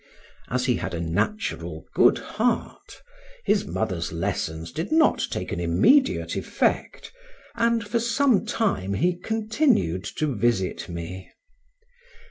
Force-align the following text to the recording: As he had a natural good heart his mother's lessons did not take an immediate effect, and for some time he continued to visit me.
As 0.49 0.65
he 0.65 0.77
had 0.77 0.95
a 0.95 0.99
natural 0.99 1.85
good 1.93 2.17
heart 2.17 3.03
his 3.45 3.65
mother's 3.67 4.11
lessons 4.11 4.71
did 4.71 4.91
not 4.91 5.27
take 5.29 5.51
an 5.51 5.59
immediate 5.59 6.35
effect, 6.35 7.11
and 7.53 7.87
for 7.87 7.99
some 7.99 8.43
time 8.43 8.95
he 8.95 9.15
continued 9.15 10.03
to 10.15 10.25
visit 10.33 10.89
me. 10.89 11.29